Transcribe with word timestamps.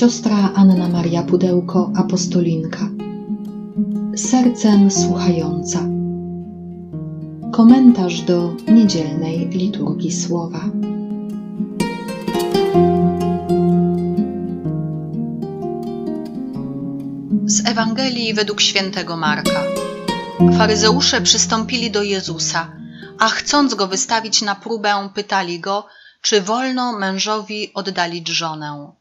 Siostra 0.00 0.52
Anna 0.54 0.88
Maria 0.88 1.22
Pudełko, 1.22 1.92
apostolinka. 1.96 2.88
Sercem 4.16 4.90
słuchająca. 4.90 5.78
Komentarz 7.52 8.20
do 8.20 8.56
niedzielnej 8.68 9.48
liturgii 9.48 10.12
słowa. 10.12 10.60
Z 17.44 17.68
Ewangelii 17.68 18.34
według 18.34 18.60
świętego 18.60 19.16
Marka. 19.16 19.62
Faryzeusze 20.58 21.20
przystąpili 21.20 21.90
do 21.90 22.02
Jezusa, 22.02 22.72
a 23.18 23.28
chcąc 23.28 23.74
go 23.74 23.86
wystawić 23.86 24.42
na 24.42 24.54
próbę, 24.54 25.08
pytali 25.14 25.60
go, 25.60 25.86
czy 26.22 26.40
wolno 26.40 26.98
mężowi 26.98 27.70
oddalić 27.74 28.28
żonę. 28.28 28.99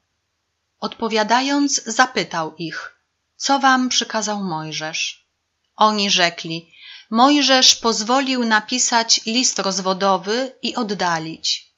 Odpowiadając, 0.80 1.84
zapytał 1.86 2.56
ich, 2.56 2.96
co 3.36 3.60
wam 3.60 3.90
przykazał 3.90 4.44
Mojżesz? 4.44 5.28
Oni 5.76 6.10
rzekli, 6.10 6.74
Mojżesz 7.10 7.76
pozwolił 7.76 8.46
napisać 8.46 9.22
list 9.26 9.60
rozwodowy 9.60 10.56
i 10.62 10.76
oddalić. 10.76 11.74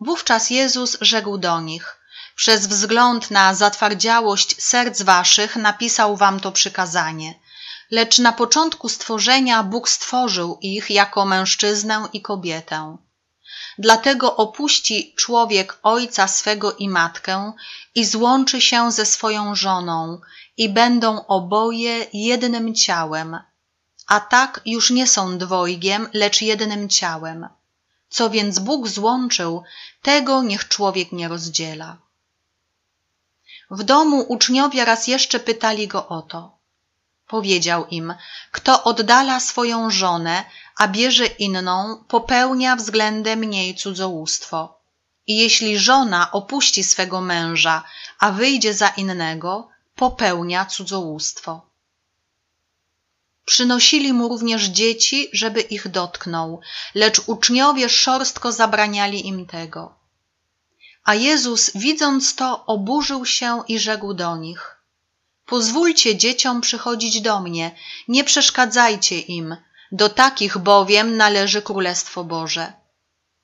Wówczas 0.00 0.50
Jezus 0.50 0.98
rzekł 1.00 1.38
do 1.38 1.60
nich, 1.60 2.00
przez 2.36 2.66
wzgląd 2.66 3.30
na 3.30 3.54
zatwardziałość 3.54 4.62
serc 4.62 5.02
waszych 5.02 5.56
napisał 5.56 6.16
wam 6.16 6.40
to 6.40 6.52
przykazanie. 6.52 7.34
Lecz 7.90 8.18
na 8.18 8.32
początku 8.32 8.88
stworzenia 8.88 9.62
Bóg 9.62 9.88
stworzył 9.88 10.58
ich 10.62 10.90
jako 10.90 11.24
mężczyznę 11.24 12.08
i 12.12 12.22
kobietę. 12.22 12.96
Dlatego 13.80 14.36
opuści 14.36 15.14
człowiek 15.16 15.78
ojca 15.82 16.28
swego 16.28 16.72
i 16.72 16.88
matkę 16.88 17.52
i 17.94 18.04
złączy 18.04 18.60
się 18.60 18.92
ze 18.92 19.06
swoją 19.06 19.54
żoną 19.54 20.20
i 20.56 20.68
będą 20.68 21.26
oboje 21.26 22.06
jednym 22.12 22.74
ciałem. 22.74 23.38
A 24.06 24.20
tak 24.20 24.60
już 24.66 24.90
nie 24.90 25.06
są 25.06 25.38
dwojgiem, 25.38 26.08
lecz 26.12 26.42
jednym 26.42 26.88
ciałem. 26.88 27.48
Co 28.08 28.30
więc 28.30 28.58
Bóg 28.58 28.88
złączył, 28.88 29.62
tego 30.02 30.42
niech 30.42 30.68
człowiek 30.68 31.12
nie 31.12 31.28
rozdziela. 31.28 31.96
W 33.70 33.82
domu 33.82 34.24
uczniowie 34.28 34.84
raz 34.84 35.06
jeszcze 35.06 35.40
pytali 35.40 35.88
go 35.88 36.08
o 36.08 36.22
to. 36.22 36.59
Powiedział 37.30 37.86
im, 37.86 38.14
kto 38.52 38.84
oddala 38.84 39.40
swoją 39.40 39.90
żonę, 39.90 40.44
a 40.76 40.88
bierze 40.88 41.26
inną, 41.26 42.04
popełnia 42.08 42.76
względem 42.76 43.44
niej 43.44 43.74
cudzołóstwo. 43.74 44.80
I 45.26 45.36
jeśli 45.36 45.78
żona 45.78 46.32
opuści 46.32 46.84
swego 46.84 47.20
męża, 47.20 47.82
a 48.18 48.30
wyjdzie 48.30 48.74
za 48.74 48.88
innego, 48.88 49.68
popełnia 49.94 50.66
cudzołóstwo. 50.66 51.66
Przynosili 53.44 54.12
mu 54.12 54.28
również 54.28 54.64
dzieci, 54.64 55.28
żeby 55.32 55.60
ich 55.60 55.88
dotknął, 55.88 56.60
lecz 56.94 57.18
uczniowie 57.26 57.88
szorstko 57.88 58.52
zabraniali 58.52 59.26
im 59.26 59.46
tego. 59.46 59.94
A 61.04 61.14
Jezus, 61.14 61.70
widząc 61.74 62.34
to, 62.34 62.66
oburzył 62.66 63.26
się 63.26 63.62
i 63.68 63.78
rzekł 63.78 64.14
do 64.14 64.36
nich: 64.36 64.79
Pozwólcie 65.50 66.16
dzieciom 66.16 66.60
przychodzić 66.60 67.20
do 67.20 67.40
mnie, 67.40 67.70
nie 68.08 68.24
przeszkadzajcie 68.24 69.20
im, 69.20 69.56
do 69.92 70.08
takich 70.08 70.58
bowiem 70.58 71.16
należy 71.16 71.62
Królestwo 71.62 72.24
Boże. 72.24 72.72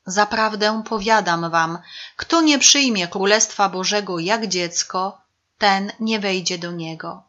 Zaprawdę 0.07 0.83
powiadam 0.89 1.51
wam, 1.51 1.79
kto 2.17 2.43
nie 2.43 2.59
przyjmie 2.59 3.09
Królestwa 3.09 3.69
Bożego 3.69 4.19
jak 4.19 4.47
dziecko, 4.47 5.21
ten 5.59 5.93
nie 6.01 6.21
wejdzie 6.21 6.59
do 6.59 6.73
niego. 6.73 7.23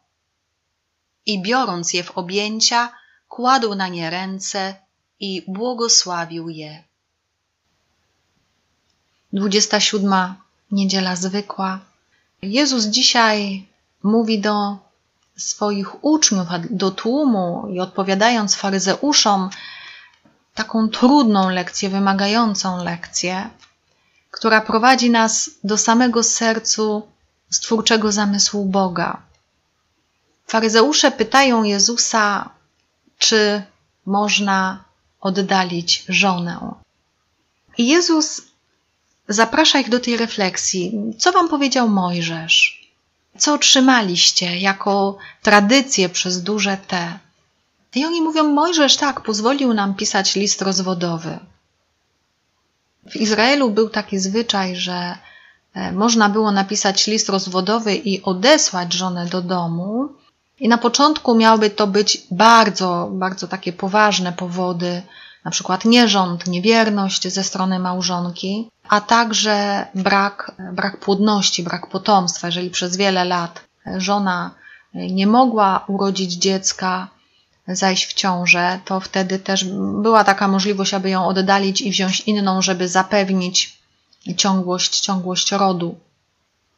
I 1.26 1.42
biorąc 1.42 1.92
je 1.92 2.04
w 2.04 2.18
objęcia, 2.18 2.92
kładł 3.28 3.74
na 3.74 3.88
nie 3.88 4.10
ręce 4.10 4.74
i 5.20 5.44
błogosławił 5.48 6.48
je. 6.48 6.84
27. 9.32 10.34
Niedziela 10.70 11.16
zwykła. 11.16 11.80
Jezus 12.42 12.84
dzisiaj 12.84 13.68
mówi 14.02 14.40
do 14.40 14.78
swoich 15.36 16.04
uczniów, 16.04 16.46
do 16.70 16.90
tłumu 16.90 17.68
i 17.70 17.80
odpowiadając 17.80 18.54
faryzeuszom, 18.54 19.50
taką 20.54 20.88
trudną 20.88 21.50
lekcję, 21.50 21.88
wymagającą 21.88 22.84
lekcję, 22.84 23.50
która 24.30 24.60
prowadzi 24.60 25.10
nas 25.10 25.50
do 25.64 25.78
samego 25.78 26.22
sercu 26.22 27.08
stwórczego 27.50 28.12
zamysłu 28.12 28.64
Boga. 28.64 29.22
Faryzeusze 30.46 31.10
pytają 31.10 31.62
Jezusa, 31.62 32.50
czy 33.18 33.62
można 34.06 34.84
oddalić 35.20 36.04
żonę. 36.08 36.74
I 37.78 37.86
Jezus 37.86 38.42
zaprasza 39.28 39.78
ich 39.78 39.88
do 39.88 40.00
tej 40.00 40.16
refleksji. 40.16 41.14
Co 41.18 41.32
wam 41.32 41.48
powiedział 41.48 41.88
Mojżesz? 41.88 42.87
Co 43.38 43.54
otrzymaliście 43.54 44.58
jako 44.58 45.16
tradycję 45.42 46.08
przez 46.08 46.42
duże 46.42 46.76
T? 46.76 47.18
I 47.94 48.04
oni 48.04 48.22
mówią, 48.22 48.44
Mojżesz 48.44 48.96
tak, 48.96 49.20
pozwolił 49.20 49.74
nam 49.74 49.94
pisać 49.94 50.36
list 50.36 50.62
rozwodowy. 50.62 51.38
W 53.10 53.16
Izraelu 53.16 53.70
był 53.70 53.90
taki 53.90 54.18
zwyczaj, 54.18 54.76
że 54.76 55.18
e, 55.74 55.92
można 55.92 56.28
było 56.28 56.52
napisać 56.52 57.06
list 57.06 57.28
rozwodowy 57.28 57.94
i 57.94 58.22
odesłać 58.22 58.92
żonę 58.92 59.26
do 59.26 59.42
domu. 59.42 60.08
I 60.60 60.68
na 60.68 60.78
początku 60.78 61.34
miałyby 61.34 61.70
to 61.70 61.86
być 61.86 62.22
bardzo, 62.30 63.08
bardzo 63.12 63.48
takie 63.48 63.72
poważne 63.72 64.32
powody, 64.32 65.02
na 65.48 65.52
przykład 65.52 65.84
nierząd, 65.84 66.46
niewierność 66.46 67.28
ze 67.28 67.44
strony 67.44 67.78
małżonki, 67.78 68.70
a 68.88 69.00
także 69.00 69.86
brak, 69.94 70.52
brak 70.72 71.00
płodności, 71.00 71.62
brak 71.62 71.86
potomstwa. 71.86 72.48
Jeżeli 72.48 72.70
przez 72.70 72.96
wiele 72.96 73.24
lat 73.24 73.60
żona 73.96 74.50
nie 74.94 75.26
mogła 75.26 75.84
urodzić 75.86 76.32
dziecka, 76.32 77.08
zajść 77.68 78.06
w 78.06 78.12
ciążę, 78.14 78.80
to 78.84 79.00
wtedy 79.00 79.38
też 79.38 79.64
była 80.02 80.24
taka 80.24 80.48
możliwość, 80.48 80.94
aby 80.94 81.10
ją 81.10 81.26
oddalić 81.26 81.80
i 81.80 81.90
wziąć 81.90 82.20
inną, 82.20 82.62
żeby 82.62 82.88
zapewnić 82.88 83.78
ciągłość, 84.36 85.00
ciągłość 85.00 85.52
rodu. 85.52 85.98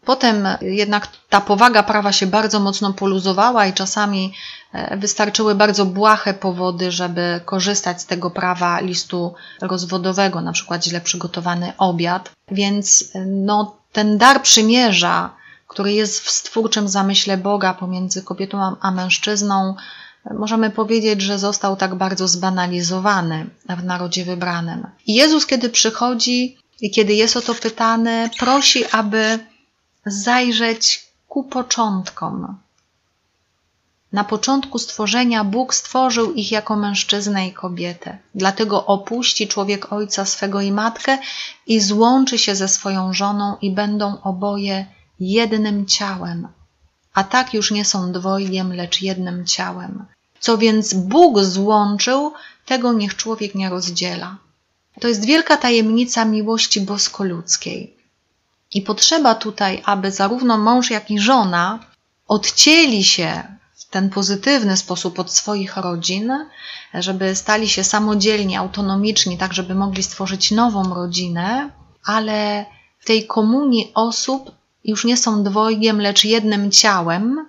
Potem 0.05 0.49
jednak 0.61 1.09
ta 1.29 1.41
powaga 1.41 1.83
prawa 1.83 2.13
się 2.13 2.27
bardzo 2.27 2.61
mocno 2.61 2.93
poluzowała 2.93 3.67
i 3.67 3.73
czasami 3.73 4.35
e, 4.73 4.97
wystarczyły 4.97 5.55
bardzo 5.55 5.87
błahe 5.87 6.35
powody, 6.35 6.93
żeby 6.93 7.41
korzystać 7.45 8.03
z 8.03 8.07
tego 8.07 8.31
prawa 8.31 8.81
listu 8.81 9.35
rozwodowego, 9.61 10.41
na 10.41 10.53
przykład 10.53 10.85
źle 10.85 11.01
przygotowany 11.01 11.73
obiad. 11.79 12.33
Więc 12.51 13.11
e, 13.15 13.27
no, 13.27 13.77
ten 13.93 14.19
dar 14.19 14.43
przymierza, 14.43 15.31
który 15.69 15.93
jest 15.93 16.21
w 16.21 16.31
stwórczym 16.31 16.89
zamyśle 16.89 17.37
Boga 17.37 17.75
pomiędzy 17.75 18.23
kobietą 18.23 18.77
a 18.81 18.91
mężczyzną, 18.91 19.75
możemy 20.31 20.71
powiedzieć, 20.71 21.23
że 21.23 21.39
został 21.39 21.77
tak 21.77 21.95
bardzo 21.95 22.29
zbanalizowany 22.29 23.47
w 23.69 23.85
narodzie 23.85 24.25
wybranym. 24.25 24.87
I 25.07 25.15
Jezus, 25.15 25.47
kiedy 25.47 25.71
przychodzi 25.71 26.59
i 26.81 26.91
kiedy 26.91 27.15
jest 27.15 27.37
o 27.37 27.41
to 27.41 27.55
pytany, 27.55 28.31
prosi, 28.39 28.85
aby 28.93 29.39
zajrzeć 30.07 31.07
ku 31.29 31.45
początkom. 31.45 32.59
Na 34.13 34.25
początku 34.25 34.79
stworzenia 34.79 35.45
Bóg 35.45 35.75
stworzył 35.75 36.33
ich 36.33 36.53
jako 36.53 36.77
mężczyznę 36.77 37.49
i 37.49 37.53
kobietę. 37.53 38.19
Dlatego 38.35 38.87
opuści 38.87 39.49
człowiek 39.49 39.93
ojca 39.93 40.25
swego 40.25 40.61
i 40.61 40.73
matkę 40.73 41.19
i 41.67 41.81
złączy 41.81 42.39
się 42.39 42.57
ze 42.57 42.69
swoją 42.69 43.13
żoną 43.13 43.57
i 43.63 43.71
będą 43.71 44.23
oboje 44.23 44.87
jednym 45.21 45.87
ciałem 45.87 46.49
a 47.15 47.25
tak 47.25 47.55
już 47.55 47.71
nie 47.71 47.85
są 47.85 48.13
dwojgiem, 48.13 48.73
lecz 48.73 49.03
jednym 49.03 49.47
ciałem. 49.47 50.05
Co 50.41 50.59
więc 50.59 50.95
Bóg 50.95 51.45
złączył, 51.45 52.33
tego 52.67 52.93
niech 52.93 53.17
człowiek 53.17 53.55
nie 53.55 53.71
rozdziela. 53.71 54.37
To 55.01 55.09
jest 55.09 55.25
wielka 55.25 55.57
tajemnica 55.57 56.25
miłości 56.25 56.81
bosko-ludzkiej. 56.81 57.97
I 58.75 58.83
potrzeba 58.83 59.35
tutaj, 59.35 59.83
aby 59.85 60.11
zarówno 60.11 60.59
mąż, 60.59 60.91
jak 60.91 61.11
i 61.11 61.19
żona 61.19 61.79
odcięli 62.29 63.05
się 63.05 63.43
w 63.75 63.85
ten 63.85 64.11
pozytywny 64.11 64.77
sposób 64.77 65.19
od 65.19 65.33
swoich 65.33 65.77
rodzin, 65.77 66.33
żeby 66.95 67.37
stali 67.37 67.69
się 67.69 67.85
samodzielni, 67.85 68.57
autonomiczni, 68.57 69.39
tak 69.39 69.53
żeby 69.53 69.75
mogli 69.75 70.03
stworzyć 70.03 70.51
nową 70.51 70.95
rodzinę, 70.95 71.71
ale 72.05 72.67
w 72.99 73.05
tej 73.05 73.27
komunii 73.27 73.93
osób 73.95 74.51
już 74.85 75.05
nie 75.05 75.17
są 75.17 75.43
dwojgiem, 75.43 76.01
lecz 76.01 76.25
jednym 76.25 76.71
ciałem. 76.71 77.47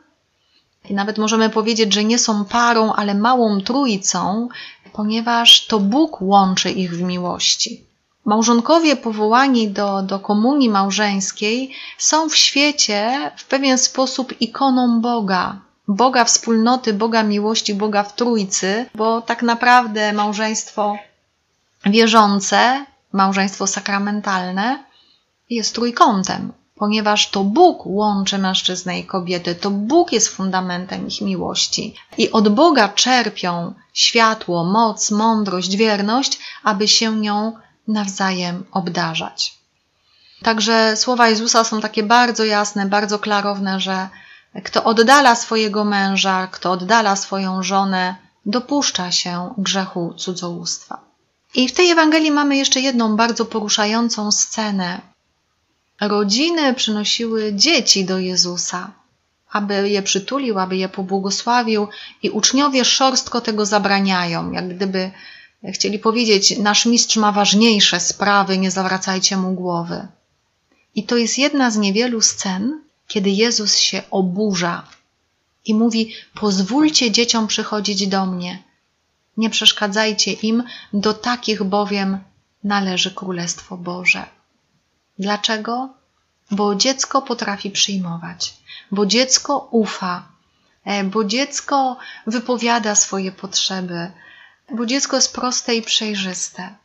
I 0.90 0.94
nawet 0.94 1.18
możemy 1.18 1.50
powiedzieć, 1.50 1.94
że 1.94 2.04
nie 2.04 2.20
są 2.20 2.46
parą, 2.46 2.94
ale 2.94 3.14
małą 3.16 3.62
trójcą, 3.62 4.50
ponieważ 4.94 5.66
to 5.66 5.80
Bóg 5.80 6.22
łączy 6.22 6.72
ich 6.72 6.96
w 6.98 7.02
miłości. 7.02 7.91
Małżonkowie 8.26 8.96
powołani 8.96 9.70
do, 9.70 10.02
do 10.02 10.20
komunii 10.20 10.70
małżeńskiej 10.70 11.74
są 11.98 12.30
w 12.30 12.36
świecie 12.36 13.32
w 13.38 13.46
pewien 13.46 13.78
sposób 13.78 14.42
ikoną 14.42 15.02
Boga, 15.02 15.60
Boga 15.88 16.26
wspólnoty, 16.26 16.94
Boga 16.94 17.24
miłości, 17.24 17.74
Boga 17.74 18.04
w 18.04 18.16
Trójcy, 18.16 18.86
bo 18.96 19.22
tak 19.22 19.44
naprawdę 19.44 20.14
małżeństwo 20.14 20.98
wierzące, 21.86 22.86
małżeństwo 23.14 23.68
sakramentalne 23.68 24.84
jest 25.50 25.76
trójkątem, 25.76 26.54
ponieważ 26.76 27.30
to 27.30 27.44
Bóg 27.44 27.86
łączy 27.86 28.38
mężczyznę 28.38 29.00
i 29.00 29.06
kobietę, 29.06 29.56
to 29.56 29.72
Bóg 29.72 30.12
jest 30.12 30.28
fundamentem 30.28 31.08
ich 31.08 31.22
miłości. 31.22 31.96
I 32.18 32.32
od 32.32 32.50
Boga 32.50 32.90
czerpią 32.90 33.74
światło, 33.94 34.64
moc, 34.64 35.12
mądrość, 35.12 35.76
wierność, 35.76 36.40
aby 36.64 36.88
się 36.88 37.16
nią 37.16 37.54
nawzajem 37.92 38.66
obdarzać. 38.72 39.62
Także 40.44 40.98
słowa 40.98 41.30
Jezusa 41.30 41.64
są 41.64 41.82
takie 41.82 42.04
bardzo 42.04 42.44
jasne, 42.44 42.86
bardzo 42.86 43.20
klarowne, 43.20 43.80
że 43.80 44.10
kto 44.64 44.84
oddala 44.84 45.36
swojego 45.36 45.86
męża, 45.86 46.48
kto 46.48 46.72
oddala 46.72 47.16
swoją 47.16 47.64
żonę, 47.64 48.16
dopuszcza 48.46 49.12
się 49.12 49.54
grzechu 49.58 50.14
cudzołóstwa. 50.18 51.02
I 51.56 51.68
w 51.68 51.74
tej 51.74 51.90
Ewangelii 51.90 52.32
mamy 52.32 52.58
jeszcze 52.58 52.80
jedną 52.82 53.16
bardzo 53.16 53.46
poruszającą 53.46 54.32
scenę. 54.32 55.02
Rodziny 56.02 56.74
przynosiły 56.74 57.54
dzieci 57.54 58.06
do 58.06 58.20
Jezusa, 58.20 58.92
aby 59.52 59.90
je 59.90 60.02
przytulił, 60.02 60.60
aby 60.60 60.78
je 60.78 60.90
pobłogosławił, 60.90 61.88
i 62.24 62.30
uczniowie 62.30 62.86
szorstko 62.86 63.42
tego 63.42 63.66
zabraniają, 63.66 64.52
jak 64.52 64.76
gdyby 64.76 65.12
chcieli 65.70 66.00
powiedzieć: 66.00 66.58
Nasz 66.58 66.86
mistrz 66.86 67.18
ma 67.18 67.32
ważniejsze 67.32 68.00
sprawy, 68.00 68.58
nie 68.58 68.72
zawracajcie 68.72 69.38
mu 69.38 69.54
głowy. 69.54 70.08
I 70.96 71.04
to 71.04 71.18
jest 71.18 71.38
jedna 71.38 71.72
z 71.72 71.78
niewielu 71.78 72.22
scen, 72.22 72.82
kiedy 73.08 73.30
Jezus 73.30 73.78
się 73.78 74.02
oburza 74.12 74.88
i 75.66 75.74
mówi: 75.74 76.14
Pozwólcie 76.40 77.12
dzieciom 77.12 77.48
przychodzić 77.48 78.08
do 78.08 78.26
mnie. 78.26 78.64
Nie 79.38 79.50
przeszkadzajcie 79.50 80.32
im, 80.32 80.64
do 80.94 81.14
takich 81.14 81.64
bowiem 81.64 82.18
należy 82.64 83.12
Królestwo 83.12 83.78
Boże. 83.78 84.26
Dlaczego? 85.20 85.90
Bo 86.52 86.76
dziecko 86.76 87.22
potrafi 87.22 87.72
przyjmować, 87.72 88.54
bo 88.92 89.06
dziecko 89.06 89.68
ufa, 89.72 90.28
e, 90.86 91.04
bo 91.04 91.24
dziecko 91.24 91.98
wypowiada 92.28 92.96
swoje 92.96 93.32
potrzeby, 93.32 94.12
bo 94.76 94.86
dziecko 94.86 95.16
jest 95.16 95.34
proste 95.34 95.76
i 95.76 95.82
przejrzyste. 95.82 96.76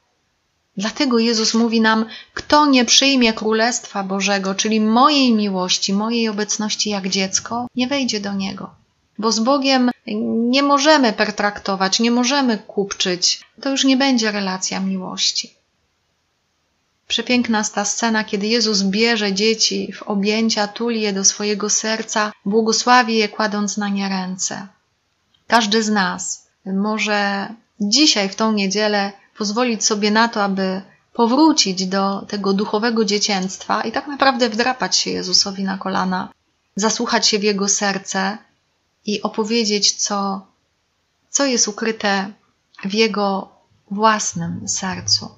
Dlatego 0.76 1.18
Jezus 1.18 1.54
mówi 1.54 1.80
nam: 1.80 2.06
Kto 2.34 2.66
nie 2.66 2.84
przyjmie 2.84 3.32
Królestwa 3.32 4.04
Bożego, 4.04 4.54
czyli 4.54 4.80
mojej 4.80 5.34
miłości, 5.34 5.92
mojej 5.92 6.28
obecności 6.28 6.90
jak 6.90 7.08
dziecko, 7.08 7.66
nie 7.74 7.86
wejdzie 7.86 8.20
do 8.20 8.32
niego. 8.34 8.70
Bo 9.18 9.32
z 9.32 9.40
Bogiem 9.40 9.90
nie 10.50 10.62
możemy 10.62 11.12
pertraktować, 11.12 12.00
nie 12.00 12.10
możemy 12.10 12.58
kupczyć. 12.58 13.40
To 13.60 13.70
już 13.70 13.84
nie 13.84 13.96
będzie 13.96 14.32
relacja 14.32 14.80
miłości. 14.80 15.54
Przepiękna 17.08 17.58
jest 17.58 17.74
ta 17.74 17.84
scena, 17.84 18.24
kiedy 18.24 18.46
Jezus 18.46 18.82
bierze 18.82 19.32
dzieci 19.32 19.92
w 19.92 20.02
objęcia, 20.02 20.68
tuli 20.68 21.00
je 21.00 21.12
do 21.12 21.24
swojego 21.24 21.70
serca, 21.70 22.32
błogosławi 22.44 23.16
je, 23.16 23.28
kładąc 23.28 23.76
na 23.76 23.88
nie 23.88 24.08
ręce. 24.08 24.66
Każdy 25.46 25.82
z 25.82 25.90
nas 25.90 26.46
może 26.64 27.48
dzisiaj, 27.80 28.28
w 28.28 28.36
tą 28.36 28.52
niedzielę, 28.52 29.12
pozwolić 29.38 29.84
sobie 29.84 30.10
na 30.10 30.28
to, 30.28 30.44
aby 30.44 30.82
powrócić 31.12 31.86
do 31.86 32.24
tego 32.28 32.52
duchowego 32.52 33.04
dziecięctwa 33.04 33.82
i 33.82 33.92
tak 33.92 34.06
naprawdę 34.06 34.50
wdrapać 34.50 34.96
się 34.96 35.10
Jezusowi 35.10 35.64
na 35.64 35.78
kolana, 35.78 36.28
zasłuchać 36.76 37.28
się 37.28 37.38
w 37.38 37.42
Jego 37.42 37.68
serce 37.68 38.38
i 39.06 39.22
opowiedzieć, 39.22 39.92
co, 39.92 40.46
co 41.30 41.46
jest 41.46 41.68
ukryte 41.68 42.32
w 42.84 42.94
Jego 42.94 43.48
własnym 43.90 44.68
sercu. 44.68 45.28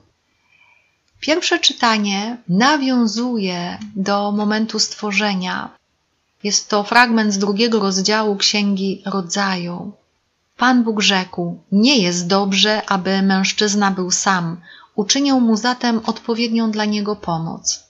Pierwsze 1.20 1.58
czytanie 1.58 2.36
nawiązuje 2.48 3.78
do 3.96 4.32
momentu 4.32 4.78
stworzenia. 4.78 5.78
Jest 6.42 6.68
to 6.68 6.84
fragment 6.84 7.34
z 7.34 7.38
drugiego 7.38 7.80
rozdziału 7.80 8.36
Księgi 8.36 9.02
Rodzaju. 9.06 9.92
Pan 10.58 10.84
Bóg 10.84 11.02
rzekł: 11.02 11.62
Nie 11.72 11.98
jest 11.98 12.26
dobrze, 12.26 12.82
aby 12.86 13.22
mężczyzna 13.22 13.90
był 13.90 14.10
sam. 14.10 14.60
Uczynię 14.94 15.34
mu 15.34 15.56
zatem 15.56 16.00
odpowiednią 16.06 16.70
dla 16.70 16.84
niego 16.84 17.16
pomoc. 17.16 17.84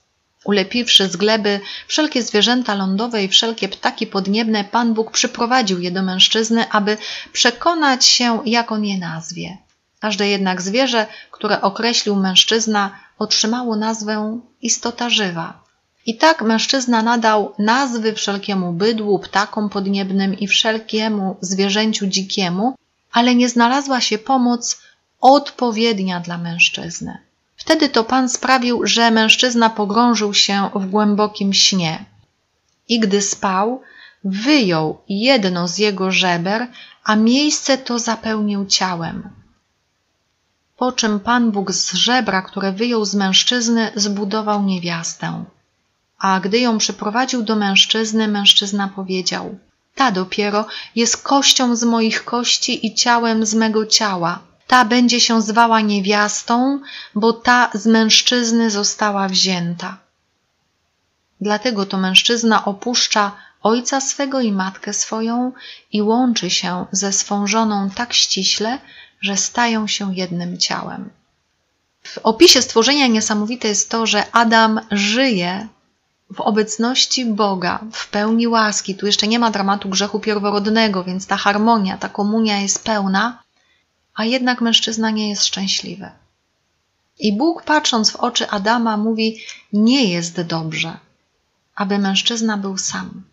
Ulepiwszy 0.45 1.07
z 1.07 1.15
gleby 1.15 1.59
wszelkie 1.87 2.23
zwierzęta 2.23 2.75
lądowe 2.75 3.23
i 3.23 3.27
wszelkie 3.27 3.69
ptaki 3.69 4.07
podniebne, 4.07 4.63
Pan 4.63 4.93
Bóg 4.93 5.11
przyprowadził 5.11 5.79
je 5.79 5.91
do 5.91 6.03
mężczyzny, 6.03 6.69
aby 6.71 6.97
przekonać 7.33 8.05
się, 8.05 8.39
jak 8.45 8.71
on 8.71 8.85
je 8.85 8.97
nazwie. 8.97 9.57
Każde 9.99 10.27
jednak 10.27 10.61
zwierzę, 10.61 11.07
które 11.31 11.61
określił 11.61 12.15
mężczyzna, 12.15 12.99
otrzymało 13.19 13.75
nazwę 13.75 14.39
istota 14.61 15.09
żywa. 15.09 15.63
I 16.05 16.17
tak 16.17 16.41
mężczyzna 16.41 17.01
nadał 17.01 17.53
nazwy 17.59 18.13
wszelkiemu 18.13 18.73
bydłu, 18.73 19.19
ptakom 19.19 19.69
podniebnym 19.69 20.39
i 20.39 20.47
wszelkiemu 20.47 21.37
zwierzęciu 21.41 22.07
dzikiemu, 22.07 22.75
ale 23.11 23.35
nie 23.35 23.49
znalazła 23.49 24.01
się 24.01 24.17
pomoc 24.17 24.81
odpowiednia 25.21 26.19
dla 26.19 26.37
mężczyzny. 26.37 27.17
Wtedy 27.55 27.89
to 27.89 28.03
Pan 28.03 28.29
sprawił, 28.29 28.87
że 28.87 29.11
mężczyzna 29.11 29.69
pogrążył 29.69 30.33
się 30.33 30.69
w 30.75 30.85
głębokim 30.85 31.53
śnie. 31.53 32.05
I 32.89 32.99
gdy 32.99 33.21
spał, 33.21 33.81
wyjął 34.23 35.01
jedno 35.09 35.67
z 35.67 35.77
jego 35.77 36.11
żeber, 36.11 36.67
a 37.03 37.15
miejsce 37.15 37.77
to 37.77 37.99
zapełnił 37.99 38.65
ciałem. 38.65 39.29
Po 40.77 40.91
czym 40.91 41.19
Pan 41.19 41.51
Bóg 41.51 41.71
z 41.71 41.93
żebra, 41.93 42.41
które 42.41 42.71
wyjął 42.71 43.05
z 43.05 43.15
mężczyzny, 43.15 43.91
zbudował 43.95 44.63
niewiastę. 44.63 45.45
A 46.19 46.39
gdy 46.39 46.59
ją 46.59 46.77
przyprowadził 46.77 47.43
do 47.43 47.55
mężczyzny, 47.55 48.27
mężczyzna 48.27 48.87
powiedział: 48.95 49.57
Ta 49.95 50.11
dopiero 50.11 50.65
jest 50.95 51.23
kością 51.23 51.75
z 51.75 51.83
moich 51.83 52.25
kości 52.25 52.87
i 52.87 52.95
ciałem 52.95 53.45
z 53.45 53.53
mego 53.53 53.85
ciała. 53.85 54.39
Ta 54.67 54.85
będzie 54.85 55.19
się 55.19 55.41
zwała 55.41 55.81
niewiastą, 55.81 56.79
bo 57.15 57.33
ta 57.33 57.69
z 57.73 57.85
mężczyzny 57.85 58.71
została 58.71 59.27
wzięta. 59.27 59.97
Dlatego 61.41 61.85
to 61.85 61.97
mężczyzna 61.97 62.65
opuszcza 62.65 63.31
ojca 63.63 64.01
swego 64.01 64.41
i 64.41 64.51
matkę 64.51 64.93
swoją 64.93 65.51
i 65.91 66.01
łączy 66.01 66.49
się 66.49 66.85
ze 66.91 67.13
swą 67.13 67.47
żoną 67.47 67.89
tak 67.89 68.13
ściśle, 68.13 68.79
że 69.21 69.37
stają 69.37 69.87
się 69.87 70.15
jednym 70.15 70.57
ciałem. 70.57 71.09
W 72.03 72.17
opisie 72.17 72.61
stworzenia 72.61 73.07
niesamowite 73.07 73.67
jest 73.67 73.89
to, 73.89 74.05
że 74.05 74.31
Adam 74.31 74.79
żyje 74.91 75.67
w 76.33 76.41
obecności 76.41 77.25
Boga, 77.25 77.79
w 77.91 78.09
pełni 78.09 78.47
łaski. 78.47 78.95
Tu 78.95 79.05
jeszcze 79.05 79.27
nie 79.27 79.39
ma 79.39 79.51
dramatu 79.51 79.89
grzechu 79.89 80.19
pierworodnego, 80.19 81.03
więc 81.03 81.27
ta 81.27 81.37
harmonia, 81.37 81.97
ta 81.97 82.09
komunia 82.09 82.61
jest 82.61 82.83
pełna, 82.83 83.43
a 84.15 84.25
jednak 84.25 84.61
mężczyzna 84.61 85.09
nie 85.09 85.29
jest 85.29 85.45
szczęśliwy. 85.45 86.11
I 87.19 87.37
Bóg, 87.37 87.63
patrząc 87.63 88.11
w 88.11 88.15
oczy 88.15 88.49
Adama, 88.49 88.97
mówi: 88.97 89.41
Nie 89.73 90.11
jest 90.11 90.41
dobrze, 90.41 90.97
aby 91.75 91.97
mężczyzna 91.97 92.57
był 92.57 92.77
sam. 92.77 93.23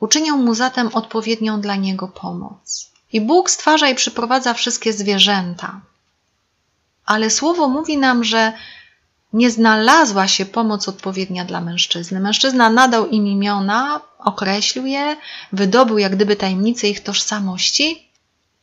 Uczynią 0.00 0.36
mu 0.36 0.54
zatem 0.54 0.88
odpowiednią 0.88 1.60
dla 1.60 1.76
niego 1.76 2.08
pomoc. 2.08 2.90
I 3.12 3.20
Bóg 3.20 3.50
stwarza 3.50 3.88
i 3.88 3.94
przyprowadza 3.94 4.54
wszystkie 4.54 4.92
zwierzęta. 4.92 5.80
Ale 7.06 7.30
słowo 7.30 7.68
mówi 7.68 7.98
nam, 7.98 8.24
że 8.24 8.52
nie 9.32 9.50
znalazła 9.50 10.28
się 10.28 10.46
pomoc 10.46 10.88
odpowiednia 10.88 11.44
dla 11.44 11.60
mężczyzny. 11.60 12.20
Mężczyzna 12.20 12.70
nadał 12.70 13.08
im 13.08 13.26
imiona, 13.26 14.00
określił 14.18 14.86
je, 14.86 15.16
wydobył 15.52 15.98
jak 15.98 16.16
gdyby 16.16 16.36
tajemnicę 16.36 16.88
ich 16.88 17.02
tożsamości, 17.02 18.08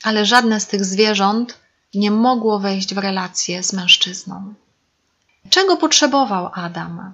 ale 0.03 0.25
żadne 0.25 0.59
z 0.59 0.67
tych 0.67 0.85
zwierząt 0.85 1.57
nie 1.93 2.11
mogło 2.11 2.59
wejść 2.59 2.93
w 2.93 2.97
relację 2.97 3.63
z 3.63 3.73
mężczyzną. 3.73 4.53
Czego 5.49 5.77
potrzebował 5.77 6.49
Adam? 6.53 7.13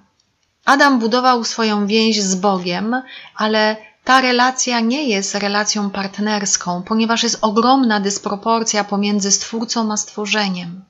Adam 0.66 1.00
budował 1.00 1.44
swoją 1.44 1.88
więź 1.88 2.22
z 2.22 2.36
Bogiem, 2.36 3.02
ale 3.36 3.78
ta 4.04 4.22
relacja 4.22 4.80
nie 4.80 5.10
jest 5.10 5.36
relacją 5.36 5.90
partnerską, 5.90 6.84
ponieważ 6.84 7.24
jest 7.24 7.38
ogromna 7.42 8.00
dysproporcja 8.00 8.84
pomiędzy 8.84 9.32
stwórcą 9.32 9.92
a 9.92 9.98
stworzeniem. 9.98 10.84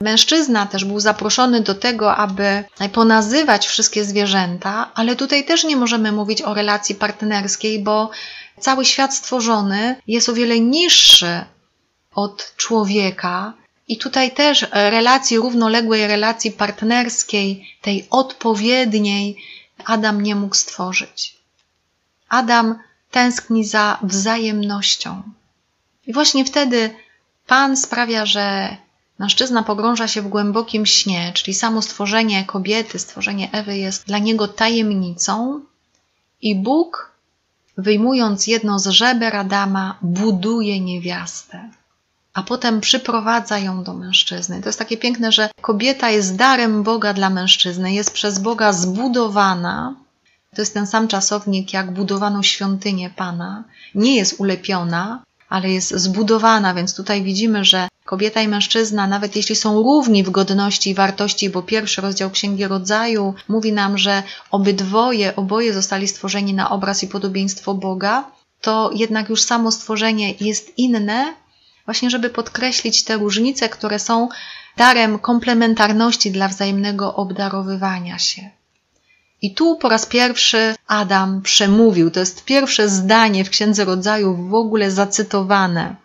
Mężczyzna 0.00 0.66
też 0.66 0.84
był 0.84 1.00
zaproszony 1.00 1.60
do 1.60 1.74
tego, 1.74 2.16
aby 2.16 2.64
ponazywać 2.92 3.66
wszystkie 3.66 4.04
zwierzęta, 4.04 4.90
ale 4.94 5.16
tutaj 5.16 5.44
też 5.44 5.64
nie 5.64 5.76
możemy 5.76 6.12
mówić 6.12 6.42
o 6.42 6.54
relacji 6.54 6.94
partnerskiej, 6.94 7.82
bo 7.82 8.10
cały 8.60 8.84
świat 8.84 9.14
stworzony 9.14 9.96
jest 10.06 10.28
o 10.28 10.32
wiele 10.32 10.60
niższy 10.60 11.44
od 12.14 12.52
człowieka 12.56 13.52
I 13.88 13.98
tutaj 13.98 14.32
też 14.32 14.66
relacji 14.72 15.36
równoległej, 15.36 16.06
relacji 16.06 16.52
partnerskiej, 16.52 17.76
tej 17.82 18.06
odpowiedniej, 18.10 19.36
Adam 19.84 20.22
nie 20.22 20.34
mógł 20.34 20.54
stworzyć. 20.54 21.36
Adam 22.28 22.78
tęskni 23.10 23.64
za 23.64 23.98
wzajemnością. 24.02 25.22
I 26.06 26.12
właśnie 26.12 26.44
wtedy 26.44 26.90
Pan 27.46 27.76
sprawia, 27.76 28.26
że 28.26 28.76
mężczyzna 29.18 29.62
pogrąża 29.62 30.08
się 30.08 30.22
w 30.22 30.28
głębokim 30.28 30.86
śnie, 30.86 31.32
czyli 31.34 31.54
samo 31.54 31.82
stworzenie 31.82 32.44
kobiety, 32.44 32.98
stworzenie 32.98 33.48
Ewy 33.52 33.76
jest 33.76 34.06
dla 34.06 34.18
niego 34.18 34.48
tajemnicą, 34.48 35.60
i 36.42 36.56
Bóg, 36.56 37.12
wyjmując 37.78 38.46
jedno 38.46 38.78
z 38.78 38.86
żeber 38.86 39.36
Adama, 39.36 39.98
buduje 40.02 40.80
niewiastę 40.80 41.70
a 42.34 42.42
potem 42.42 42.80
przyprowadza 42.80 43.58
ją 43.58 43.84
do 43.84 43.94
mężczyzny. 43.94 44.62
To 44.62 44.68
jest 44.68 44.78
takie 44.78 44.96
piękne, 44.96 45.32
że 45.32 45.50
kobieta 45.60 46.10
jest 46.10 46.36
darem 46.36 46.82
Boga 46.82 47.14
dla 47.14 47.30
mężczyzny, 47.30 47.92
jest 47.92 48.12
przez 48.12 48.38
Boga 48.38 48.72
zbudowana. 48.72 49.94
To 50.54 50.62
jest 50.62 50.74
ten 50.74 50.86
sam 50.86 51.08
czasownik, 51.08 51.72
jak 51.72 51.90
budowano 51.90 52.42
świątynię 52.42 53.10
Pana. 53.10 53.64
Nie 53.94 54.16
jest 54.16 54.40
ulepiona, 54.40 55.22
ale 55.48 55.70
jest 55.70 55.90
zbudowana, 55.90 56.74
więc 56.74 56.96
tutaj 56.96 57.22
widzimy, 57.22 57.64
że 57.64 57.88
kobieta 58.04 58.42
i 58.42 58.48
mężczyzna, 58.48 59.06
nawet 59.06 59.36
jeśli 59.36 59.56
są 59.56 59.82
równi 59.82 60.22
w 60.22 60.30
godności 60.30 60.90
i 60.90 60.94
wartości, 60.94 61.50
bo 61.50 61.62
pierwszy 61.62 62.00
rozdział 62.00 62.30
Księgi 62.30 62.66
Rodzaju 62.66 63.34
mówi 63.48 63.72
nam, 63.72 63.98
że 63.98 64.22
obydwoje, 64.50 65.36
oboje 65.36 65.72
zostali 65.72 66.08
stworzeni 66.08 66.54
na 66.54 66.70
obraz 66.70 67.02
i 67.02 67.08
podobieństwo 67.08 67.74
Boga, 67.74 68.30
to 68.60 68.90
jednak 68.94 69.28
już 69.28 69.42
samo 69.42 69.72
stworzenie 69.72 70.34
jest 70.40 70.78
inne, 70.78 71.34
właśnie 71.84 72.10
żeby 72.10 72.30
podkreślić 72.30 73.04
te 73.04 73.16
różnice, 73.16 73.68
które 73.68 73.98
są 73.98 74.28
darem 74.76 75.18
komplementarności 75.18 76.30
dla 76.30 76.48
wzajemnego 76.48 77.14
obdarowywania 77.14 78.18
się. 78.18 78.50
I 79.42 79.54
tu 79.54 79.76
po 79.76 79.88
raz 79.88 80.06
pierwszy 80.06 80.74
Adam 80.86 81.42
przemówił. 81.42 82.10
To 82.10 82.20
jest 82.20 82.44
pierwsze 82.44 82.88
zdanie 82.88 83.44
w 83.44 83.50
Księdze 83.50 83.84
Rodzaju 83.84 84.48
w 84.48 84.54
ogóle 84.54 84.90
zacytowane. 84.90 86.03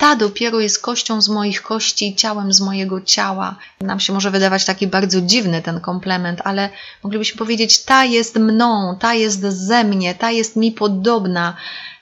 Ta 0.00 0.16
dopiero 0.16 0.60
jest 0.60 0.82
kością 0.82 1.22
z 1.22 1.28
moich 1.28 1.62
kości 1.62 2.08
i 2.08 2.16
ciałem 2.16 2.52
z 2.52 2.60
mojego 2.60 3.00
ciała. 3.00 3.56
Nam 3.80 4.00
się 4.00 4.12
może 4.12 4.30
wydawać 4.30 4.64
taki 4.64 4.86
bardzo 4.86 5.20
dziwny 5.20 5.62
ten 5.62 5.80
komplement, 5.80 6.40
ale 6.44 6.70
moglibyśmy 7.02 7.38
powiedzieć: 7.38 7.84
Ta 7.84 8.04
jest 8.04 8.36
mną, 8.36 8.96
ta 9.00 9.14
jest 9.14 9.40
ze 9.40 9.84
mnie, 9.84 10.14
ta 10.14 10.30
jest 10.30 10.56
mi 10.56 10.72
podobna, 10.72 11.56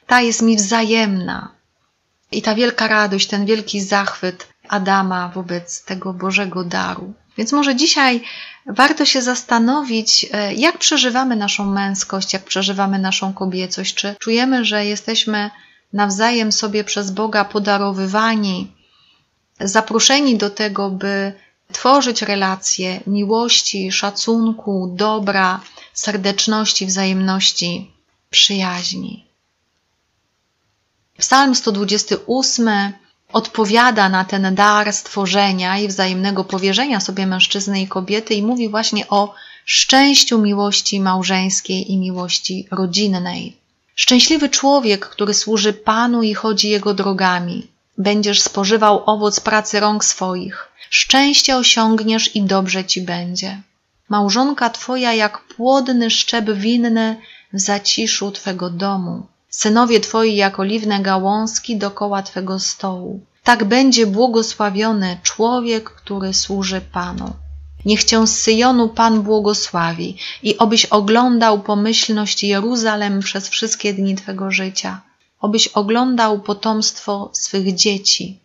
ta 0.06 0.20
jest 0.20 0.42
mi 0.42 0.56
wzajemna. 0.56 1.48
I 2.32 2.42
ta 2.42 2.54
wielka 2.54 2.88
radość, 2.88 3.26
ten 3.28 3.46
wielki 3.46 3.80
zachwyt 3.80 4.48
Adama 4.68 5.28
wobec 5.28 5.84
tego 5.84 6.12
Bożego 6.12 6.64
daru. 6.64 7.12
Więc 7.38 7.52
może 7.52 7.76
dzisiaj 7.76 8.22
warto 8.66 9.04
się 9.04 9.22
zastanowić, 9.22 10.26
e, 10.32 10.54
jak 10.54 10.78
przeżywamy 10.78 11.36
naszą 11.36 11.66
męskość, 11.66 12.32
jak 12.32 12.42
przeżywamy 12.44 12.98
naszą 12.98 13.32
kobiecość, 13.32 13.94
czy 13.94 14.16
czujemy, 14.18 14.64
że 14.64 14.86
jesteśmy 14.86 15.50
nawzajem 15.92 16.52
sobie 16.52 16.84
przez 16.84 17.10
Boga 17.10 17.44
podarowywani, 17.44 18.72
zaproszeni 19.60 20.36
do 20.36 20.50
tego, 20.50 20.90
by 20.90 21.32
tworzyć 21.72 22.22
relacje 22.22 23.00
miłości, 23.06 23.92
szacunku, 23.92 24.94
dobra, 24.96 25.60
serdeczności, 25.94 26.86
wzajemności, 26.86 27.90
przyjaźni. 28.30 29.24
Psalm 31.18 31.54
128 31.54 32.92
odpowiada 33.32 34.08
na 34.08 34.24
ten 34.24 34.54
dar 34.54 34.92
stworzenia 34.92 35.78
i 35.78 35.88
wzajemnego 35.88 36.44
powierzenia 36.44 37.00
sobie 37.00 37.26
mężczyzny 37.26 37.80
i 37.80 37.88
kobiety 37.88 38.34
i 38.34 38.42
mówi 38.42 38.68
właśnie 38.68 39.08
o 39.08 39.34
szczęściu 39.64 40.38
miłości 40.38 41.00
małżeńskiej 41.00 41.92
i 41.92 41.98
miłości 41.98 42.68
rodzinnej. 42.70 43.56
Szczęśliwy 44.02 44.48
człowiek, 44.48 45.08
który 45.08 45.34
służy 45.34 45.72
Panu 45.72 46.22
i 46.22 46.34
chodzi 46.34 46.68
Jego 46.68 46.94
drogami. 46.94 47.66
Będziesz 47.98 48.42
spożywał 48.42 49.02
owoc 49.06 49.40
pracy 49.40 49.80
rąk 49.80 50.04
swoich. 50.04 50.68
Szczęście 50.90 51.56
osiągniesz 51.56 52.36
i 52.36 52.42
dobrze 52.42 52.84
ci 52.84 53.02
będzie. 53.02 53.62
Małżonka 54.08 54.70
Twoja 54.70 55.12
jak 55.12 55.44
płodny 55.44 56.10
szczep 56.10 56.50
winny 56.50 57.16
w 57.52 57.60
zaciszu 57.60 58.30
Twego 58.30 58.70
domu 58.70 59.26
synowie 59.50 60.00
Twoi 60.00 60.36
jak 60.36 60.60
oliwne 60.60 61.00
gałązki 61.00 61.76
dokoła 61.76 62.22
Twego 62.22 62.58
stołu. 62.58 63.20
Tak 63.44 63.64
będzie 63.64 64.06
błogosławiony 64.06 65.18
człowiek, 65.22 65.90
który 65.90 66.34
służy 66.34 66.80
Panu. 66.80 67.32
Niech 67.84 68.04
Cię 68.04 68.26
z 68.26 68.38
Syjonu 68.38 68.88
Pan 68.88 69.22
błogosławi 69.22 70.16
i 70.42 70.58
obyś 70.58 70.84
oglądał 70.84 71.62
pomyślność 71.62 72.44
Jeruzalem 72.44 73.20
przez 73.20 73.48
wszystkie 73.48 73.94
dni 73.94 74.16
Twego 74.16 74.50
życia, 74.50 75.00
obyś 75.40 75.68
oglądał 75.68 76.40
potomstwo 76.40 77.30
swych 77.32 77.74
dzieci. 77.74 78.38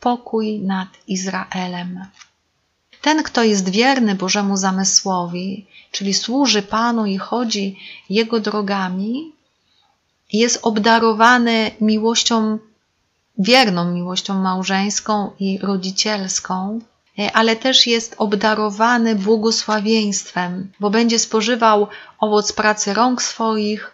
Pokój 0.00 0.58
nad 0.58 0.88
Izraelem. 1.06 2.06
Ten, 3.02 3.22
kto 3.22 3.42
jest 3.42 3.68
wierny 3.68 4.14
Bożemu 4.14 4.56
zamysłowi, 4.56 5.66
czyli 5.90 6.14
służy 6.14 6.62
Panu 6.62 7.06
i 7.06 7.18
chodzi 7.18 7.78
Jego 8.10 8.40
drogami, 8.40 9.32
jest 10.32 10.58
obdarowany 10.62 11.70
miłością, 11.80 12.58
wierną 13.38 13.92
miłością 13.92 14.34
małżeńską 14.34 15.30
i 15.40 15.58
rodzicielską, 15.58 16.80
ale 17.32 17.56
też 17.56 17.86
jest 17.86 18.14
obdarowany 18.18 19.14
błogosławieństwem, 19.14 20.72
bo 20.80 20.90
będzie 20.90 21.18
spożywał 21.18 21.88
owoc 22.18 22.52
pracy 22.52 22.94
rąk 22.94 23.22
swoich, 23.22 23.92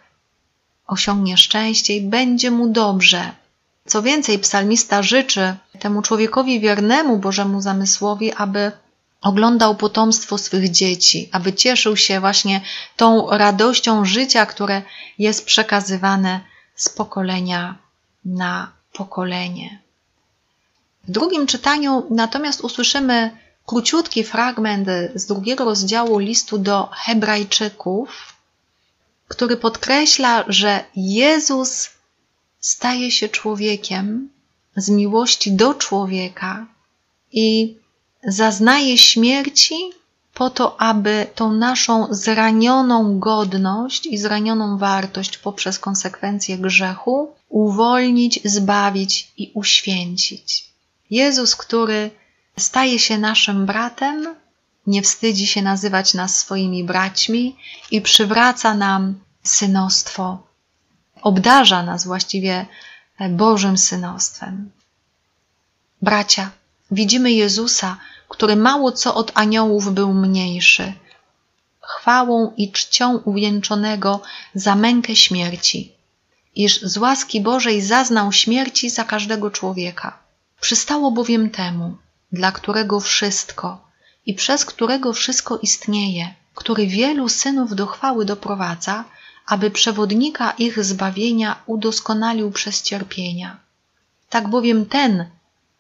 osiągnie 0.87 1.37
szczęście 1.37 1.97
i 1.97 2.01
będzie 2.01 2.51
mu 2.51 2.69
dobrze. 2.69 3.33
Co 3.87 4.03
więcej, 4.03 4.39
psalmista 4.39 5.03
życzy 5.03 5.55
temu 5.79 6.03
człowiekowi 6.03 6.61
wiernemu 6.61 7.19
Bożemu 7.19 7.61
zamysłowi, 7.61 8.33
aby 8.33 8.73
oglądał 9.23 9.75
potomstwo 9.75 10.39
swych 10.39 10.71
dzieci, 10.71 11.29
aby 11.33 11.53
cieszył 11.53 11.97
się 11.97 12.21
właśnie 12.21 12.61
tą 12.97 13.31
radością 13.31 14.05
życia, 14.05 14.47
które 14.47 14.83
jest 15.19 15.45
przekazywane 15.45 16.41
z 16.75 16.89
pokolenia 16.89 17.75
na 18.25 18.73
pokolenie. 18.93 19.88
W 21.09 21.11
drugim 21.11 21.47
czytaniu 21.47 22.07
natomiast 22.11 22.61
usłyszymy 22.61 23.31
króciutki 23.67 24.25
fragment 24.25 24.89
z 25.15 25.27
drugiego 25.27 25.65
rozdziału 25.65 26.19
listu 26.19 26.59
do 26.59 26.89
Hebrajczyków, 26.93 28.37
który 29.29 29.57
podkreśla, 29.57 30.45
że 30.49 30.85
Jezus 30.97 31.91
staje 32.61 33.11
się 33.11 33.29
człowiekiem 33.29 34.31
z 34.77 34.91
miłości 34.91 35.53
do 35.53 35.75
człowieka 35.75 36.67
i 37.33 37.77
zaznaje 38.25 38.99
śmierci 38.99 39.75
po 40.35 40.51
to, 40.51 40.81
aby 40.81 41.27
tą 41.35 41.53
naszą 41.53 42.07
zranioną 42.11 43.19
godność 43.19 44.07
i 44.07 44.19
zranioną 44.19 44.79
wartość 44.79 45.39
poprzez 45.39 45.79
konsekwencje 45.79 46.59
grzechu 46.59 47.33
uwolnić, 47.49 48.41
zbawić 48.45 49.33
i 49.37 49.51
uświęcić. 49.55 50.68
Jezus, 51.11 51.57
który 51.57 52.11
staje 52.59 52.99
się 52.99 53.19
naszym 53.19 53.67
bratem, 53.67 54.35
nie 54.87 55.03
wstydzi 55.03 55.47
się 55.47 55.63
nazywać 55.63 56.15
nas 56.15 56.39
swoimi 56.39 56.85
braćmi 56.85 57.57
i 57.91 58.01
przywraca 58.01 58.75
nam 58.75 59.21
synostwo, 59.43 60.47
obdarza 61.23 61.83
nas 61.83 62.05
właściwie 62.05 62.67
Bożym 63.31 63.79
synostwem. 63.79 64.71
Bracia, 66.03 66.51
Widzimy 66.91 67.33
Jezusa, 67.33 67.97
który 68.29 68.57
mało 68.57 68.93
co 68.93 69.15
od 69.15 69.33
aniołów 69.35 69.95
był 69.95 70.15
mniejszy, 70.15 70.93
chwałą 71.81 72.53
i 72.57 72.73
czcią 72.73 73.17
uwieńczonego 73.17 74.21
za 74.55 74.75
mękę 74.75 75.17
śmierci, 75.17 75.93
iż 76.55 76.81
z 76.83 76.97
łaski 76.97 77.41
Bożej 77.41 77.83
zaznał 77.83 78.33
śmierci 78.33 78.91
za 78.91 79.05
każdego 79.05 79.51
człowieka. 79.51 80.19
Przystało 80.61 81.11
bowiem 81.11 81.51
temu, 81.51 81.97
dla 82.33 82.53
którego 82.53 83.01
wszystko 83.01 83.89
i 84.27 84.35
przez 84.35 84.65
którego 84.65 85.13
wszystko 85.13 85.59
istnieje, 85.59 86.35
który 86.55 86.87
wielu 86.87 87.29
synów 87.29 87.75
do 87.75 87.87
chwały 87.87 88.25
doprowadza, 88.25 89.05
aby 89.47 89.71
przewodnika 89.71 90.51
ich 90.51 90.85
zbawienia 90.85 91.63
udoskonalił 91.67 92.51
przez 92.51 92.83
cierpienia. 92.83 93.61
Tak 94.29 94.49
bowiem 94.49 94.87
ten, 94.87 95.31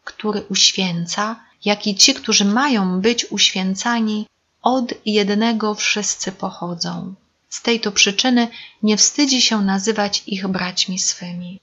który 0.04 0.42
uświęca, 0.48 1.36
jak 1.64 1.86
i 1.86 1.94
ci, 1.94 2.14
którzy 2.14 2.44
mają 2.44 3.00
być 3.00 3.26
uświęcani, 3.30 4.26
od 4.62 4.94
jednego 5.06 5.74
wszyscy 5.74 6.32
pochodzą. 6.32 7.14
Z 7.48 7.62
tej 7.62 7.80
to 7.80 7.92
przyczyny 7.92 8.48
nie 8.82 8.96
wstydzi 8.96 9.42
się 9.42 9.60
nazywać 9.62 10.22
ich 10.26 10.46
braćmi 10.48 10.98
swymi. 10.98 11.60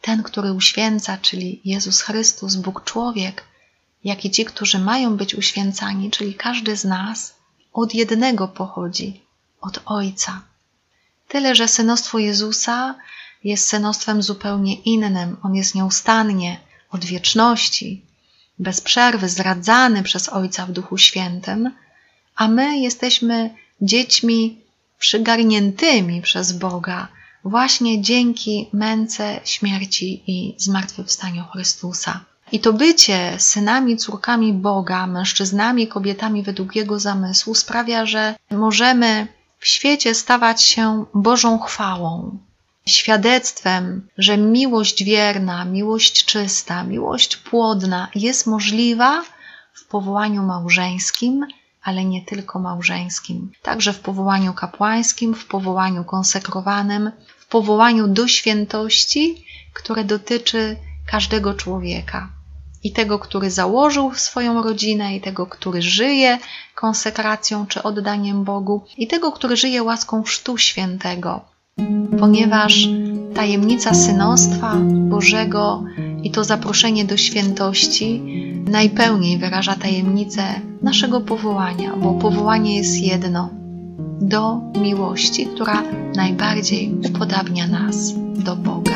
Ten, 0.00 0.22
który 0.22 0.52
uświęca, 0.52 1.18
czyli 1.18 1.60
Jezus 1.64 2.00
Chrystus, 2.00 2.56
Bóg 2.56 2.84
człowiek, 2.84 3.44
jak 4.04 4.24
i 4.24 4.30
ci, 4.30 4.44
którzy 4.44 4.78
mają 4.78 5.16
być 5.16 5.34
uświęcani, 5.34 6.10
czyli 6.10 6.34
każdy 6.34 6.76
z 6.76 6.84
nas, 6.84 7.34
od 7.72 7.94
jednego 7.94 8.48
pochodzi, 8.48 9.20
od 9.60 9.80
Ojca. 9.84 10.42
Tyle, 11.28 11.54
że 11.54 11.68
synostwo 11.68 12.18
Jezusa 12.18 12.94
jest 13.44 13.68
synostwem 13.68 14.22
zupełnie 14.22 14.74
innym. 14.74 15.36
On 15.42 15.54
jest 15.54 15.74
nieustannie, 15.74 16.60
od 16.90 17.04
wieczności, 17.04 18.04
bez 18.58 18.80
przerwy 18.80 19.28
zradzany 19.28 20.02
przez 20.02 20.28
Ojca 20.28 20.66
w 20.66 20.72
Duchu 20.72 20.98
Świętym, 20.98 21.70
a 22.36 22.48
my 22.48 22.78
jesteśmy 22.78 23.54
dziećmi 23.82 24.58
przygarniętymi 24.98 26.22
przez 26.22 26.52
Boga 26.52 27.08
właśnie 27.44 28.02
dzięki 28.02 28.68
męce, 28.72 29.40
śmierci 29.44 30.22
i 30.26 30.54
zmartwychwstaniu 30.58 31.44
Chrystusa. 31.52 32.20
I 32.52 32.60
to 32.60 32.72
bycie 32.72 33.34
synami, 33.38 33.96
córkami 33.96 34.52
Boga, 34.52 35.06
mężczyznami, 35.06 35.88
kobietami 35.88 36.42
według 36.42 36.76
Jego 36.76 37.00
zamysłu 37.00 37.54
sprawia, 37.54 38.06
że 38.06 38.34
możemy 38.50 39.26
w 39.58 39.66
świecie 39.66 40.14
stawać 40.14 40.62
się 40.62 41.04
Bożą 41.14 41.58
chwałą, 41.58 42.38
świadectwem, 42.86 44.08
że 44.18 44.36
miłość 44.36 45.04
wierna, 45.04 45.64
miłość 45.64 46.24
czysta, 46.24 46.84
miłość 46.84 47.36
płodna 47.36 48.08
jest 48.14 48.46
możliwa 48.46 49.24
w 49.74 49.84
powołaniu 49.84 50.42
małżeńskim, 50.42 51.46
ale 51.82 52.04
nie 52.04 52.24
tylko 52.24 52.58
małżeńskim, 52.58 53.52
także 53.62 53.92
w 53.92 54.00
powołaniu 54.00 54.52
kapłańskim, 54.52 55.34
w 55.34 55.46
powołaniu 55.46 56.04
konsekrowanym, 56.04 57.10
w 57.38 57.46
powołaniu 57.46 58.08
do 58.08 58.28
świętości, 58.28 59.44
które 59.74 60.04
dotyczy 60.04 60.76
każdego 61.06 61.54
człowieka. 61.54 62.28
I 62.82 62.92
tego, 62.92 63.18
który 63.18 63.50
założył 63.50 64.14
swoją 64.14 64.62
rodzinę, 64.62 65.16
i 65.16 65.20
tego, 65.20 65.46
który 65.46 65.82
żyje 65.82 66.38
konsekracją 66.74 67.66
czy 67.66 67.82
oddaniem 67.82 68.44
Bogu, 68.44 68.84
i 68.96 69.06
tego, 69.06 69.32
który 69.32 69.56
żyje 69.56 69.82
łaską 69.82 70.22
Chrztu 70.22 70.58
Świętego, 70.58 71.40
ponieważ 72.20 72.88
tajemnica 73.34 73.94
synostwa 73.94 74.76
Bożego 74.84 75.84
i 76.22 76.30
to 76.30 76.44
zaproszenie 76.44 77.04
do 77.04 77.16
świętości 77.16 78.22
najpełniej 78.70 79.38
wyraża 79.38 79.74
tajemnicę 79.76 80.42
naszego 80.82 81.20
powołania, 81.20 81.96
bo 81.96 82.12
powołanie 82.14 82.76
jest 82.76 82.98
jedno 82.98 83.48
do 84.20 84.60
miłości, 84.80 85.46
która 85.46 85.82
najbardziej 86.16 86.94
upodabnia 87.08 87.66
nas 87.66 88.14
do 88.44 88.56
Boga. 88.56 88.89